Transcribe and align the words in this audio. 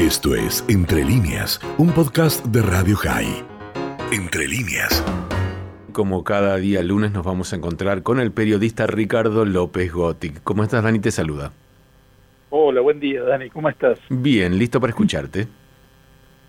Esto 0.00 0.34
es 0.34 0.64
Entre 0.70 1.04
líneas, 1.04 1.60
un 1.76 1.92
podcast 1.92 2.42
de 2.46 2.62
Radio 2.62 2.96
High. 2.96 3.44
Entre 4.10 4.48
líneas. 4.48 5.04
Como 5.92 6.24
cada 6.24 6.56
día 6.56 6.82
lunes 6.82 7.12
nos 7.12 7.22
vamos 7.22 7.52
a 7.52 7.56
encontrar 7.56 8.02
con 8.02 8.18
el 8.18 8.32
periodista 8.32 8.86
Ricardo 8.86 9.44
López 9.44 9.92
Gotti. 9.92 10.30
¿Cómo 10.42 10.62
estás, 10.62 10.82
Dani? 10.82 11.00
Te 11.00 11.10
saluda. 11.10 11.52
Hola, 12.48 12.80
buen 12.80 12.98
día, 12.98 13.22
Dani. 13.24 13.50
¿Cómo 13.50 13.68
estás? 13.68 14.00
Bien, 14.08 14.58
listo 14.58 14.80
para 14.80 14.88
escucharte. 14.88 15.46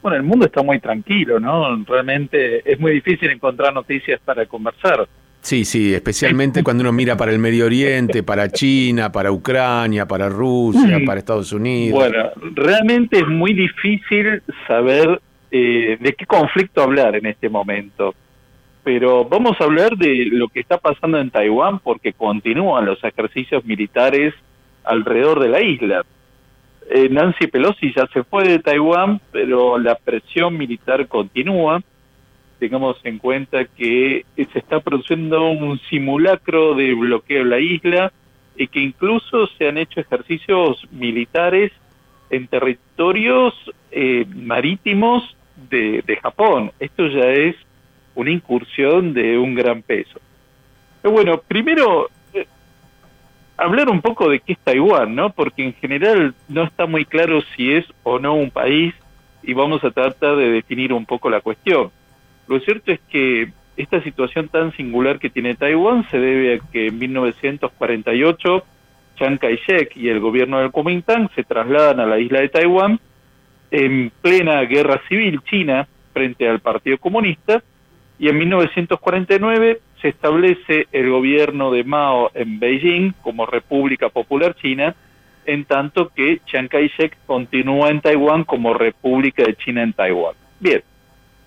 Bueno, 0.02 0.16
el 0.16 0.24
mundo 0.24 0.46
está 0.46 0.64
muy 0.64 0.80
tranquilo, 0.80 1.38
¿no? 1.38 1.76
Realmente 1.84 2.72
es 2.72 2.80
muy 2.80 2.94
difícil 2.94 3.32
encontrar 3.32 3.74
noticias 3.74 4.22
para 4.24 4.46
conversar. 4.46 5.10
Sí, 5.42 5.66
sí, 5.66 5.94
especialmente 5.94 6.64
cuando 6.64 6.82
uno 6.82 6.92
mira 6.92 7.18
para 7.18 7.32
el 7.32 7.40
Medio 7.40 7.66
Oriente, 7.66 8.24
para 8.24 8.50
China, 8.50 9.12
para 9.12 9.32
Ucrania, 9.32 10.08
para 10.08 10.30
Rusia, 10.30 11.00
para 11.06 11.20
Estados 11.20 11.52
Unidos. 11.52 12.00
Bueno, 12.00 12.30
realmente 12.54 13.20
es 13.20 13.28
muy 13.28 13.54
difícil 13.54 14.42
saber 14.68 15.20
eh, 15.50 15.98
de 16.00 16.14
qué 16.14 16.26
conflicto 16.26 16.82
hablar 16.82 17.16
en 17.16 17.26
este 17.26 17.50
momento. 17.50 18.14
Pero 18.84 19.26
vamos 19.26 19.60
a 19.60 19.66
hablar 19.66 19.96
de 19.96 20.28
lo 20.32 20.48
que 20.48 20.60
está 20.60 20.78
pasando 20.78 21.20
en 21.20 21.30
Taiwán 21.30 21.80
porque 21.80 22.14
continúan 22.14 22.86
los 22.86 23.04
ejercicios 23.04 23.64
militares 23.66 24.34
alrededor 24.84 25.40
de 25.40 25.50
la 25.50 25.62
isla. 25.62 26.04
Eh, 26.90 27.08
Nancy 27.10 27.48
Pelosi 27.48 27.94
ya 27.96 28.08
se 28.08 28.24
fue 28.24 28.48
de 28.48 28.60
Taiwán, 28.60 29.22
pero 29.32 29.78
la 29.78 29.96
presión 29.96 30.58
militar 30.58 31.08
continúa 31.08 31.82
tengamos 32.62 33.04
en 33.06 33.18
cuenta 33.18 33.66
que 33.66 34.24
se 34.36 34.60
está 34.60 34.82
produciendo 34.82 35.50
un 35.50 35.80
simulacro 35.90 36.76
de 36.76 36.94
bloqueo 36.94 37.42
en 37.42 37.50
la 37.50 37.60
isla 37.60 38.14
y 38.56 38.68
que 38.68 38.80
incluso 38.80 39.48
se 39.58 39.68
han 39.68 39.80
hecho 39.80 40.00
ejercicios 40.00 40.88
militares 40.92 41.72
en 42.30 42.46
territorios 42.46 43.56
eh, 43.90 44.28
marítimos 44.36 45.36
de, 45.72 46.20
Japón. 46.22 46.72
Esto 46.80 47.08
ya 47.08 47.32
es 47.32 47.56
una 48.14 48.30
incursión 48.30 49.16
de 49.16 49.40
un 49.40 49.56
gran 49.56 49.82
peso. 49.82 50.20
Pero 51.02 51.16
bueno, 51.16 51.42
primero 51.42 52.12
eh, 52.32 52.46
hablar 53.58 53.90
un 53.90 54.02
poco 54.02 54.30
de 54.30 54.40
qué 54.40 54.54
es 54.54 54.60
Taiwán, 54.60 55.16
¿no? 55.16 55.32
Porque 55.32 55.64
en 55.66 55.74
general 55.74 56.36
no 56.48 56.66
está 56.66 56.86
muy 56.86 57.06
claro 57.06 57.42
si 57.56 57.74
es 57.74 57.86
o 58.04 58.20
no 58.20 58.36
un 58.36 58.52
país 58.52 58.94
y 59.42 59.54
vamos 59.54 59.84
a 59.84 59.90
tratar 59.90 60.36
de 60.36 60.52
definir 60.52 60.94
un 60.94 61.08
poco 61.08 61.28
la 61.28 61.42
cuestión. 61.42 61.90
Lo 62.52 62.60
cierto 62.60 62.92
es 62.92 63.00
que 63.10 63.48
esta 63.78 64.04
situación 64.04 64.50
tan 64.50 64.74
singular 64.74 65.20
que 65.20 65.30
tiene 65.30 65.56
Taiwán 65.56 66.06
se 66.10 66.20
debe 66.20 66.56
a 66.56 66.60
que 66.70 66.88
en 66.88 67.00
1948 67.00 68.66
Chiang 69.16 69.38
Kai-shek 69.38 69.96
y 69.96 70.10
el 70.10 70.20
gobierno 70.20 70.60
del 70.60 70.70
Kuomintang 70.70 71.30
se 71.34 71.46
trasladan 71.46 72.02
a 72.02 72.06
la 72.06 72.20
isla 72.20 72.42
de 72.42 72.50
Taiwán 72.50 73.00
en 73.72 74.12
plena 74.22 74.60
guerra 74.64 75.02
civil 75.08 75.40
china 75.50 75.88
frente 76.12 76.46
al 76.46 76.60
Partido 76.60 76.98
Comunista 76.98 77.64
y 78.20 78.28
en 78.28 78.38
1949 78.40 79.80
se 80.02 80.10
establece 80.10 80.88
el 80.92 81.10
gobierno 81.10 81.72
de 81.72 81.86
Mao 81.86 82.32
en 82.34 82.60
Beijing 82.60 83.14
como 83.22 83.46
República 83.46 84.10
Popular 84.10 84.58
China, 84.58 84.94
en 85.46 85.64
tanto 85.64 86.10
que 86.10 86.42
Chiang 86.48 86.68
Kai-shek 86.68 87.16
continúa 87.26 87.92
en 87.92 88.02
Taiwán 88.02 88.44
como 88.44 88.74
República 88.74 89.42
de 89.42 89.56
China 89.56 89.84
en 89.84 89.94
Taiwán. 89.94 90.36
Bien, 90.60 90.84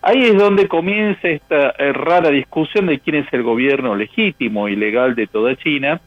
Ahí 0.06 0.22
es 0.22 0.36
donde 0.36 0.69
comienza 0.69 1.28
esta 1.28 1.70
eh, 1.78 1.91
rara 1.94 2.28
discusión 2.28 2.84
de 2.84 2.98
quién 2.98 3.16
es 3.16 3.33
el 3.33 3.42
gobierno 3.42 3.94
legítimo 3.94 4.69
y 4.69 4.77
legal 4.77 5.14
de 5.14 5.27
toda 5.27 5.56
China. 5.56 5.98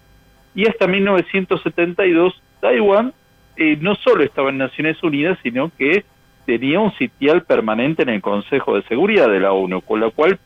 Y 0.53 0.67
hasta 0.67 0.85
1972 0.85 2.39
Taiwán 2.61 3.11
eh, 3.55 3.75
no 3.81 3.95
solo 3.95 4.23
estaba 4.23 4.51
en 4.51 4.59
Naciones 4.59 5.01
Unidas, 5.01 5.39
sino 5.41 5.71
que 5.75 6.05
tenía 6.45 6.79
un 6.79 6.93
sitial 6.99 7.41
permanente 7.41 8.03
en 8.03 8.09
el 8.09 8.21
Consejo 8.21 8.75
de 8.75 8.83
Seguridad 8.83 9.31
de 9.31 9.39
la 9.39 9.53
ONU, 9.53 9.81
con 9.81 9.99
lo 9.99 10.11
cual 10.11 10.37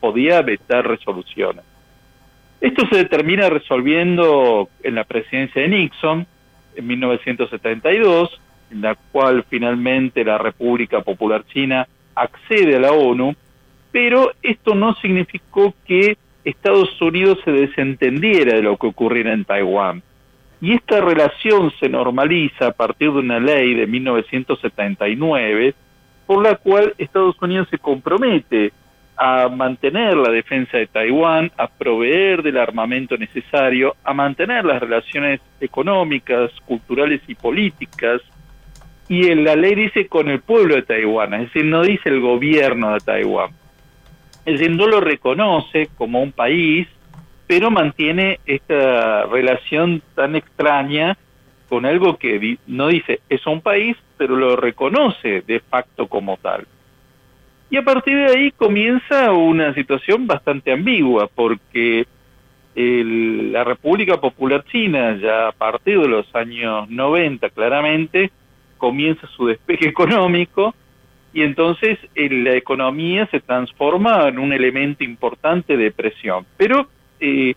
podía 0.00 0.42
vetar 0.42 0.88
resoluciones. 0.88 1.64
Esto 2.60 2.88
se 2.90 3.04
termina 3.04 3.48
resolviendo 3.48 4.68
en 4.82 4.96
la 4.96 5.04
presidencia 5.04 5.62
de 5.62 5.68
Nixon 5.68 6.26
en 6.74 6.86
1972, 6.88 8.40
en 8.72 8.82
la 8.82 8.96
cual 9.12 9.44
finalmente 9.48 10.24
la 10.24 10.38
República 10.38 11.02
Popular 11.02 11.44
China 11.46 11.86
accede 12.16 12.76
a 12.76 12.80
la 12.80 12.92
ONU, 12.92 13.36
pero 13.92 14.32
esto 14.42 14.74
no 14.74 14.94
significó 14.96 15.72
que 15.86 16.16
Estados 16.44 17.00
Unidos 17.00 17.38
se 17.44 17.52
desentendiera 17.52 18.56
de 18.56 18.62
lo 18.62 18.76
que 18.76 18.88
ocurriera 18.88 19.32
en 19.32 19.44
Taiwán. 19.44 20.02
Y 20.60 20.72
esta 20.72 21.00
relación 21.00 21.70
se 21.78 21.88
normaliza 21.88 22.68
a 22.68 22.72
partir 22.72 23.12
de 23.12 23.18
una 23.18 23.38
ley 23.38 23.74
de 23.74 23.86
1979, 23.86 25.74
por 26.26 26.42
la 26.42 26.56
cual 26.56 26.94
Estados 26.98 27.36
Unidos 27.40 27.68
se 27.70 27.78
compromete 27.78 28.72
a 29.16 29.48
mantener 29.48 30.16
la 30.16 30.30
defensa 30.30 30.76
de 30.76 30.86
Taiwán, 30.86 31.50
a 31.56 31.68
proveer 31.68 32.42
del 32.42 32.58
armamento 32.58 33.16
necesario, 33.16 33.96
a 34.04 34.12
mantener 34.12 34.64
las 34.64 34.80
relaciones 34.80 35.40
económicas, 35.60 36.50
culturales 36.66 37.22
y 37.26 37.34
políticas 37.34 38.20
y 39.08 39.34
la 39.34 39.54
ley 39.54 39.74
dice 39.74 40.08
con 40.08 40.28
el 40.28 40.40
pueblo 40.40 40.74
de 40.74 40.82
Taiwán, 40.82 41.34
es 41.34 41.40
decir, 41.52 41.64
no 41.64 41.82
dice 41.82 42.08
el 42.08 42.20
gobierno 42.20 42.92
de 42.94 43.00
Taiwán. 43.00 43.50
Es 44.44 44.58
decir, 44.58 44.70
no 44.74 44.86
lo 44.86 45.00
reconoce 45.00 45.88
como 45.96 46.22
un 46.22 46.32
país, 46.32 46.88
pero 47.46 47.70
mantiene 47.70 48.40
esta 48.46 49.24
relación 49.26 50.02
tan 50.14 50.36
extraña 50.36 51.16
con 51.68 51.84
algo 51.84 52.16
que 52.16 52.58
no 52.66 52.88
dice 52.88 53.20
es 53.28 53.46
un 53.46 53.60
país, 53.60 53.96
pero 54.16 54.36
lo 54.36 54.56
reconoce 54.56 55.42
de 55.42 55.60
facto 55.60 56.06
como 56.06 56.36
tal. 56.36 56.66
Y 57.70 57.76
a 57.76 57.82
partir 57.82 58.16
de 58.16 58.26
ahí 58.26 58.50
comienza 58.52 59.32
una 59.32 59.74
situación 59.74 60.26
bastante 60.26 60.72
ambigua, 60.72 61.28
porque 61.32 62.06
la 62.76 63.64
República 63.64 64.20
Popular 64.20 64.64
China, 64.70 65.16
ya 65.20 65.48
a 65.48 65.52
partir 65.52 65.98
de 65.98 66.08
los 66.08 66.32
años 66.34 66.88
90 66.88 67.48
claramente, 67.50 68.30
comienza 68.78 69.26
su 69.28 69.46
despegue 69.46 69.88
económico 69.88 70.74
y 71.32 71.42
entonces 71.42 71.98
eh, 72.14 72.30
la 72.30 72.56
economía 72.56 73.26
se 73.26 73.40
transforma 73.40 74.28
en 74.28 74.38
un 74.38 74.52
elemento 74.52 75.04
importante 75.04 75.76
de 75.76 75.90
presión. 75.90 76.46
Pero 76.56 76.88
eh, 77.20 77.54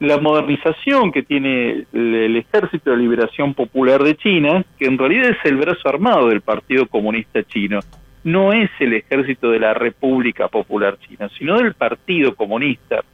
la 0.00 0.16
modernización 0.18 1.12
que 1.12 1.22
tiene 1.22 1.84
el, 1.92 2.36
Ejército 2.36 2.90
de 2.90 2.96
Liberación 2.96 3.52
Popular 3.52 4.02
de 4.02 4.16
China, 4.16 4.64
que 4.78 4.86
en 4.86 4.96
realidad 4.96 5.28
es 5.28 5.36
el 5.44 5.56
brazo 5.56 5.88
armado 5.88 6.28
del 6.28 6.40
Partido 6.40 6.86
Comunista 6.86 7.42
Chino, 7.44 7.80
no 8.24 8.52
es 8.54 8.70
el 8.80 8.94
ejército 8.94 9.50
de 9.50 9.58
la 9.58 9.74
República 9.74 10.48
Popular 10.48 10.98
China, 11.06 11.28
sino 11.38 11.58
del 11.58 11.74
Partido 11.74 12.34
Comunista. 12.34 13.04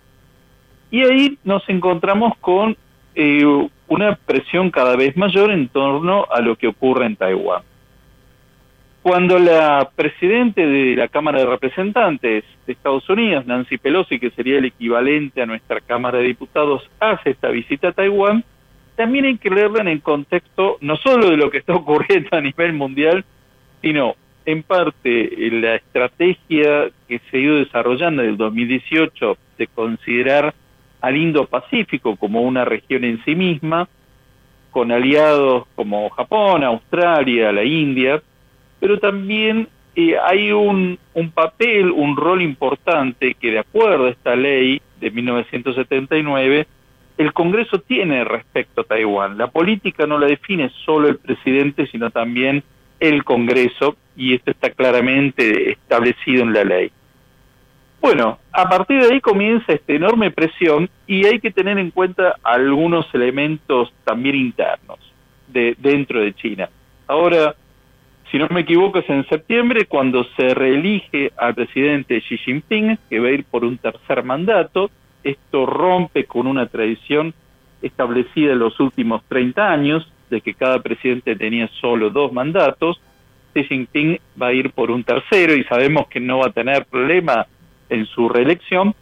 Y 0.90 1.02
ahí 1.02 1.38
nos 1.42 1.68
encontramos 1.68 2.38
con 2.38 2.76
eh, 3.16 3.68
una 3.88 4.14
presión 4.14 4.70
cada 4.70 4.94
vez 4.94 5.16
mayor 5.16 5.50
en 5.50 5.68
torno 5.68 6.26
a 6.30 6.40
lo 6.40 6.56
que 6.56 6.68
ocurre 6.68 7.06
en 7.06 7.16
Taiwán. 7.16 7.62
Cuando 9.00 9.38
la 9.38 9.88
presidente 9.94 10.66
de 10.66 10.96
la 10.96 11.08
Cámara 11.08 11.38
de 11.38 11.46
Representantes 11.46 12.44
de 12.66 12.72
Estados 12.72 13.08
Unidos, 13.08 13.46
Nancy 13.46 13.78
Pelosi, 13.78 14.18
que 14.18 14.30
sería 14.30 14.58
el 14.58 14.66
equivalente 14.66 15.40
a 15.40 15.46
nuestra 15.46 15.80
Cámara 15.80 16.18
de 16.18 16.24
Diputados, 16.24 16.90
hace 17.00 17.30
esta 17.30 17.48
visita 17.48 17.88
a 17.88 17.92
Taiwán, 17.92 18.44
también 18.96 19.24
hay 19.24 19.38
que 19.38 19.48
leerla 19.48 19.80
en 19.80 19.88
el 19.88 20.02
contexto 20.02 20.76
no 20.80 20.96
solo 20.96 21.30
de 21.30 21.36
lo 21.36 21.50
que 21.50 21.58
está 21.58 21.74
ocurriendo 21.74 22.30
a 22.32 22.40
nivel 22.40 22.72
mundial, 22.72 23.24
sino 23.80 24.14
en 24.44 24.62
parte 24.62 25.30
la 25.52 25.76
estrategia 25.76 26.90
que 27.08 27.20
se 27.30 27.36
ha 27.36 27.40
ido 27.40 27.56
desarrollando 27.56 28.22
en 28.22 28.30
el 28.30 28.36
2018 28.36 29.38
de 29.56 29.66
considerar 29.68 30.54
al 31.00 31.16
Indo-Pacífico 31.16 32.16
como 32.16 32.42
una 32.42 32.64
región 32.64 33.04
en 33.04 33.22
sí 33.24 33.34
misma, 33.34 33.88
con 34.70 34.92
aliados 34.92 35.66
como 35.74 36.08
Japón, 36.10 36.64
Australia, 36.64 37.52
la 37.52 37.64
India, 37.64 38.22
pero 38.78 38.98
también 38.98 39.68
eh, 39.94 40.16
hay 40.22 40.52
un, 40.52 40.98
un 41.14 41.30
papel, 41.30 41.90
un 41.90 42.16
rol 42.16 42.42
importante 42.42 43.34
que 43.34 43.50
de 43.50 43.58
acuerdo 43.58 44.06
a 44.06 44.10
esta 44.10 44.36
ley 44.36 44.82
de 45.00 45.10
1979, 45.10 46.66
el 47.18 47.32
Congreso 47.32 47.80
tiene 47.80 48.24
respecto 48.24 48.82
a 48.82 48.84
Taiwán. 48.84 49.38
La 49.38 49.46
política 49.46 50.06
no 50.06 50.18
la 50.18 50.26
define 50.26 50.70
solo 50.84 51.08
el 51.08 51.16
presidente, 51.18 51.86
sino 51.86 52.10
también 52.10 52.62
el 53.00 53.24
Congreso, 53.24 53.96
y 54.16 54.34
esto 54.34 54.50
está 54.50 54.70
claramente 54.70 55.72
establecido 55.72 56.42
en 56.42 56.52
la 56.52 56.64
ley. 56.64 56.90
Bueno, 58.06 58.38
a 58.52 58.68
partir 58.68 59.02
de 59.02 59.12
ahí 59.12 59.20
comienza 59.20 59.72
esta 59.72 59.92
enorme 59.92 60.30
presión 60.30 60.88
y 61.08 61.26
hay 61.26 61.40
que 61.40 61.50
tener 61.50 61.76
en 61.76 61.90
cuenta 61.90 62.36
algunos 62.44 63.12
elementos 63.12 63.92
también 64.04 64.36
internos 64.36 65.00
de 65.48 65.74
dentro 65.76 66.20
de 66.20 66.32
China. 66.32 66.68
Ahora, 67.08 67.56
si 68.30 68.38
no 68.38 68.46
me 68.48 68.60
equivoco, 68.60 69.00
es 69.00 69.10
en 69.10 69.26
septiembre 69.28 69.86
cuando 69.86 70.22
se 70.36 70.54
reelige 70.54 71.32
al 71.36 71.56
presidente 71.56 72.20
Xi 72.20 72.38
Jinping, 72.38 72.96
que 73.10 73.18
va 73.18 73.26
a 73.26 73.32
ir 73.32 73.44
por 73.44 73.64
un 73.64 73.76
tercer 73.76 74.22
mandato. 74.22 74.88
Esto 75.24 75.66
rompe 75.66 76.26
con 76.26 76.46
una 76.46 76.66
tradición 76.66 77.34
establecida 77.82 78.52
en 78.52 78.60
los 78.60 78.78
últimos 78.78 79.24
30 79.24 79.68
años, 79.68 80.08
de 80.30 80.42
que 80.42 80.54
cada 80.54 80.78
presidente 80.78 81.34
tenía 81.34 81.68
solo 81.80 82.10
dos 82.10 82.32
mandatos. 82.32 83.00
Xi 83.52 83.64
Jinping 83.64 84.20
va 84.40 84.46
a 84.46 84.52
ir 84.52 84.70
por 84.70 84.92
un 84.92 85.02
tercero 85.02 85.56
y 85.56 85.64
sabemos 85.64 86.06
que 86.06 86.20
no 86.20 86.38
va 86.38 86.46
a 86.46 86.52
tener 86.52 86.84
problema 86.84 87.48
en 87.88 88.06
su 88.06 88.28
reelección. 88.28 88.94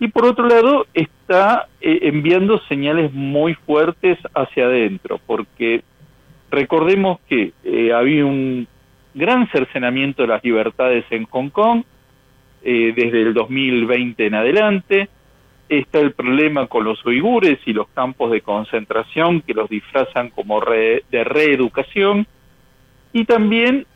Y 0.00 0.08
por 0.08 0.26
otro 0.26 0.46
lado, 0.46 0.86
está 0.92 1.68
eh, 1.80 2.00
enviando 2.02 2.60
señales 2.68 3.12
muy 3.12 3.54
fuertes 3.54 4.18
hacia 4.34 4.66
adentro, 4.66 5.20
porque 5.24 5.82
recordemos 6.50 7.20
que 7.28 7.52
eh, 7.64 7.92
había 7.92 8.26
un 8.26 8.66
gran 9.14 9.48
cercenamiento 9.50 10.22
de 10.22 10.28
las 10.28 10.42
libertades 10.42 11.04
en 11.10 11.24
Hong 11.24 11.48
Kong 11.50 11.84
eh, 12.62 12.92
desde 12.96 13.22
el 13.22 13.34
2020 13.34 14.26
en 14.26 14.34
adelante. 14.34 15.08
Está 15.68 16.00
el 16.00 16.12
problema 16.12 16.66
con 16.66 16.84
los 16.84 17.04
uigures 17.06 17.58
y 17.64 17.72
los 17.72 17.88
campos 17.88 18.30
de 18.32 18.42
concentración 18.42 19.40
que 19.40 19.54
los 19.54 19.70
disfrazan 19.70 20.30
como 20.30 20.60
de 20.60 21.24
reeducación. 21.24 22.26
Y 23.12 23.24
también 23.24 23.86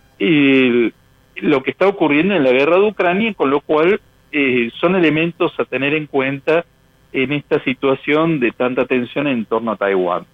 lo 1.36 1.62
que 1.62 1.70
está 1.70 1.86
ocurriendo 1.86 2.34
en 2.34 2.44
la 2.44 2.52
guerra 2.52 2.78
de 2.78 2.86
Ucrania, 2.86 3.34
con 3.34 3.50
lo 3.50 3.60
cual 3.60 4.00
eh, 4.32 4.70
son 4.80 4.96
elementos 4.96 5.58
a 5.58 5.64
tener 5.64 5.94
en 5.94 6.06
cuenta 6.06 6.64
en 7.12 7.32
esta 7.32 7.62
situación 7.64 8.40
de 8.40 8.52
tanta 8.52 8.84
tensión 8.86 9.26
en 9.26 9.44
torno 9.44 9.72
a 9.72 9.76
Taiwán. 9.76 10.26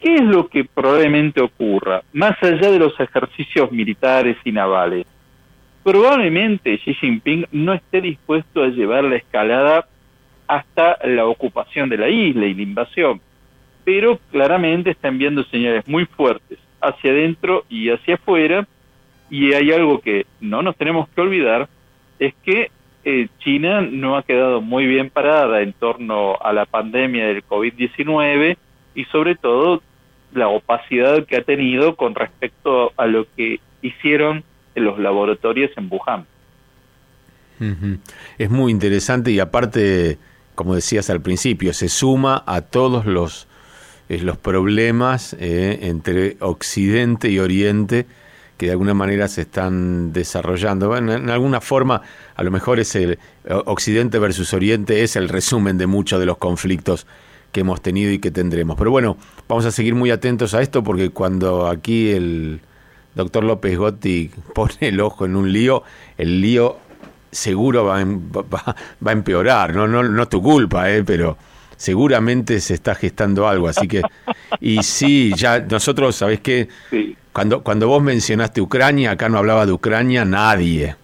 ¿Qué 0.00 0.14
es 0.16 0.22
lo 0.22 0.48
que 0.48 0.64
probablemente 0.64 1.40
ocurra, 1.40 2.02
más 2.12 2.36
allá 2.42 2.70
de 2.70 2.78
los 2.78 2.98
ejercicios 3.00 3.72
militares 3.72 4.36
y 4.44 4.52
navales? 4.52 5.06
Probablemente 5.82 6.78
Xi 6.78 6.94
Jinping 6.94 7.46
no 7.52 7.72
esté 7.72 8.00
dispuesto 8.00 8.62
a 8.62 8.68
llevar 8.68 9.04
la 9.04 9.16
escalada 9.16 9.86
hasta 10.46 10.98
la 11.04 11.26
ocupación 11.26 11.88
de 11.88 11.96
la 11.96 12.08
isla 12.08 12.46
y 12.46 12.54
la 12.54 12.62
invasión, 12.62 13.20
pero 13.84 14.18
claramente 14.30 14.90
está 14.90 15.08
enviando 15.08 15.44
señales 15.44 15.86
muy 15.88 16.04
fuertes 16.04 16.58
hacia 16.80 17.10
adentro 17.10 17.64
y 17.68 17.88
hacia 17.88 18.16
afuera, 18.16 18.66
y 19.30 19.54
hay 19.54 19.72
algo 19.72 20.00
que 20.00 20.26
no 20.40 20.62
nos 20.62 20.76
tenemos 20.76 21.08
que 21.08 21.20
olvidar, 21.20 21.68
es 22.18 22.34
que 22.44 22.70
eh, 23.08 23.28
China 23.38 23.82
no 23.82 24.16
ha 24.16 24.24
quedado 24.24 24.60
muy 24.60 24.84
bien 24.84 25.10
parada 25.10 25.62
en 25.62 25.72
torno 25.72 26.36
a 26.42 26.52
la 26.52 26.66
pandemia 26.66 27.28
del 27.28 27.46
COVID-19 27.46 28.56
y 28.96 29.04
sobre 29.04 29.36
todo 29.36 29.80
la 30.34 30.48
opacidad 30.48 31.24
que 31.24 31.36
ha 31.36 31.42
tenido 31.42 31.94
con 31.94 32.16
respecto 32.16 32.92
a 32.96 33.06
lo 33.06 33.24
que 33.36 33.60
hicieron 33.80 34.42
en 34.74 34.84
los 34.84 34.98
laboratorios 34.98 35.70
en 35.76 35.88
Wuhan. 35.88 36.26
Es 38.38 38.50
muy 38.50 38.72
interesante 38.72 39.30
y 39.30 39.38
aparte, 39.38 40.18
como 40.56 40.74
decías 40.74 41.08
al 41.08 41.20
principio, 41.20 41.74
se 41.74 41.88
suma 41.88 42.42
a 42.44 42.62
todos 42.62 43.06
los, 43.06 43.46
eh, 44.08 44.18
los 44.18 44.36
problemas 44.36 45.36
eh, 45.38 45.78
entre 45.82 46.38
Occidente 46.40 47.30
y 47.30 47.38
Oriente 47.38 48.04
que 48.56 48.66
de 48.66 48.72
alguna 48.72 48.94
manera 48.94 49.28
se 49.28 49.42
están 49.42 50.12
desarrollando. 50.12 50.96
en 50.96 51.30
alguna 51.30 51.60
forma, 51.60 52.02
a 52.34 52.42
lo 52.42 52.50
mejor 52.50 52.80
es 52.80 52.94
el 52.96 53.18
Occidente 53.48 54.18
versus 54.18 54.52
Oriente, 54.54 55.02
es 55.02 55.16
el 55.16 55.28
resumen 55.28 55.78
de 55.78 55.86
muchos 55.86 56.18
de 56.20 56.26
los 56.26 56.38
conflictos 56.38 57.06
que 57.52 57.60
hemos 57.60 57.80
tenido 57.80 58.10
y 58.12 58.18
que 58.18 58.30
tendremos. 58.30 58.76
Pero 58.76 58.90
bueno, 58.90 59.16
vamos 59.48 59.64
a 59.64 59.70
seguir 59.70 59.94
muy 59.94 60.10
atentos 60.10 60.54
a 60.54 60.62
esto 60.62 60.82
porque 60.82 61.10
cuando 61.10 61.66
aquí 61.68 62.10
el 62.10 62.60
doctor 63.14 63.44
López 63.44 63.76
Gotti 63.78 64.30
pone 64.54 64.76
el 64.80 65.00
ojo 65.00 65.24
en 65.24 65.36
un 65.36 65.52
lío, 65.52 65.82
el 66.18 66.40
lío 66.40 66.78
seguro 67.30 67.84
va, 67.84 68.04
va, 68.04 68.76
a 69.04 69.12
empeorar, 69.12 69.74
no, 69.74 69.86
no, 69.86 70.02
no 70.02 70.22
es 70.22 70.28
tu 70.28 70.42
culpa, 70.42 70.90
¿eh? 70.90 71.04
pero 71.04 71.36
seguramente 71.76 72.60
se 72.60 72.74
está 72.74 72.94
gestando 72.94 73.48
algo, 73.48 73.68
así 73.68 73.88
que, 73.88 74.02
y 74.60 74.82
sí, 74.82 75.32
ya 75.36 75.60
nosotros, 75.60 76.16
¿sabés 76.16 76.40
qué? 76.40 76.68
Cuando, 77.32 77.62
cuando 77.62 77.88
vos 77.88 78.02
mencionaste 78.02 78.60
Ucrania, 78.60 79.12
acá 79.12 79.28
no 79.28 79.38
hablaba 79.38 79.66
de 79.66 79.72
Ucrania 79.72 80.24
nadie. 80.24 80.96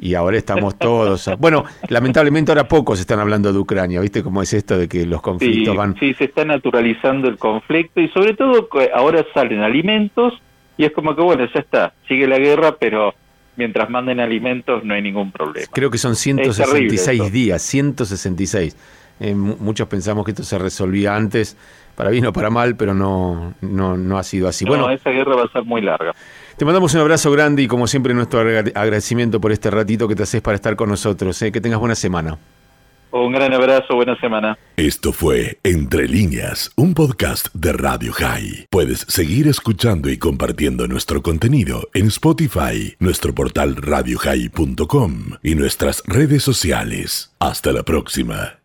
Y 0.00 0.14
ahora 0.14 0.36
estamos 0.36 0.78
todos. 0.78 1.28
Bueno, 1.38 1.64
lamentablemente 1.88 2.52
ahora 2.52 2.68
pocos 2.68 3.00
están 3.00 3.18
hablando 3.18 3.52
de 3.52 3.58
Ucrania, 3.58 4.00
¿viste 4.00 4.22
cómo 4.22 4.42
es 4.42 4.52
esto 4.52 4.78
de 4.78 4.88
que 4.88 5.04
los 5.06 5.20
conflictos 5.20 5.74
van. 5.74 5.96
Sí, 5.98 6.14
se 6.14 6.24
está 6.24 6.44
naturalizando 6.44 7.28
el 7.28 7.36
conflicto 7.36 8.00
y 8.00 8.08
sobre 8.08 8.34
todo 8.34 8.68
ahora 8.94 9.26
salen 9.34 9.60
alimentos 9.60 10.34
y 10.76 10.84
es 10.84 10.92
como 10.92 11.16
que, 11.16 11.22
bueno, 11.22 11.44
ya 11.52 11.60
está, 11.60 11.92
sigue 12.06 12.28
la 12.28 12.38
guerra, 12.38 12.76
pero 12.78 13.12
mientras 13.56 13.90
manden 13.90 14.20
alimentos 14.20 14.84
no 14.84 14.94
hay 14.94 15.02
ningún 15.02 15.32
problema. 15.32 15.66
Creo 15.72 15.90
que 15.90 15.98
son 15.98 16.14
166 16.14 17.32
días, 17.32 17.60
166. 17.62 18.76
Eh, 19.20 19.34
muchos 19.34 19.88
pensamos 19.88 20.24
que 20.24 20.30
esto 20.30 20.44
se 20.44 20.58
resolvía 20.58 21.16
antes 21.16 21.56
para 21.96 22.10
bien 22.10 22.26
o 22.26 22.32
para 22.32 22.50
mal, 22.50 22.76
pero 22.76 22.94
no, 22.94 23.54
no, 23.60 23.96
no 23.96 24.18
ha 24.18 24.22
sido 24.22 24.48
así. 24.48 24.64
bueno, 24.64 24.88
esa 24.90 25.10
guerra 25.10 25.34
va 25.34 25.44
a 25.44 25.48
ser 25.52 25.64
muy 25.64 25.80
larga. 25.80 26.14
Te 26.56 26.64
mandamos 26.64 26.94
un 26.94 27.00
abrazo 27.00 27.30
grande 27.32 27.62
y 27.62 27.68
como 27.68 27.86
siempre 27.86 28.14
nuestro 28.14 28.40
agradecimiento 28.40 29.40
por 29.40 29.52
este 29.52 29.70
ratito 29.70 30.06
que 30.06 30.14
te 30.14 30.22
haces 30.22 30.40
para 30.40 30.54
estar 30.56 30.76
con 30.76 30.88
nosotros. 30.88 31.40
¿eh? 31.42 31.50
Que 31.50 31.60
tengas 31.60 31.80
buena 31.80 31.94
semana. 31.94 32.38
Un 33.10 33.32
gran 33.32 33.52
abrazo, 33.54 33.94
buena 33.94 34.18
semana. 34.20 34.58
Esto 34.76 35.12
fue 35.12 35.58
Entre 35.62 36.06
líneas, 36.06 36.70
un 36.76 36.94
podcast 36.94 37.48
de 37.54 37.72
Radio 37.72 38.12
High. 38.12 38.66
Puedes 38.70 39.00
seguir 39.08 39.48
escuchando 39.48 40.10
y 40.10 40.18
compartiendo 40.18 40.86
nuestro 40.86 41.22
contenido 41.22 41.88
en 41.94 42.08
Spotify, 42.08 42.94
nuestro 42.98 43.34
portal 43.34 43.76
radiohigh.com 43.76 45.12
y 45.42 45.54
nuestras 45.54 46.02
redes 46.06 46.42
sociales. 46.42 47.34
Hasta 47.38 47.72
la 47.72 47.82
próxima. 47.82 48.57